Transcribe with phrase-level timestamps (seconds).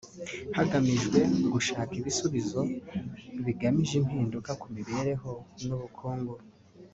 [0.57, 1.19] hagamijwe
[1.53, 2.61] gushaka ibisubizo
[3.45, 5.31] bigamije impinduka ku mibereho
[5.65, 6.33] n’ ubukungu